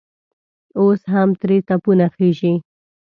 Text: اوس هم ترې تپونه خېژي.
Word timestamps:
اوس 0.79 1.01
هم 1.13 1.29
ترې 1.39 1.57
تپونه 1.67 2.05
خېژي. 2.15 2.53